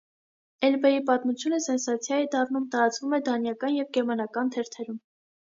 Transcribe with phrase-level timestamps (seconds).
[0.69, 5.01] Էլբեի պատմությունը սենսացիա է դառնում, տարածվում է դանիական և գերմանական թերթերում։